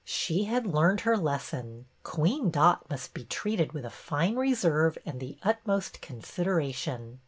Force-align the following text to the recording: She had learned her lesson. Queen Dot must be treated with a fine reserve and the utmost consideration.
She 0.03 0.45
had 0.45 0.65
learned 0.65 1.01
her 1.01 1.15
lesson. 1.15 1.85
Queen 2.01 2.49
Dot 2.49 2.89
must 2.89 3.13
be 3.13 3.23
treated 3.23 3.73
with 3.73 3.85
a 3.85 3.91
fine 3.91 4.35
reserve 4.35 4.97
and 5.05 5.19
the 5.19 5.37
utmost 5.43 6.01
consideration. 6.01 7.19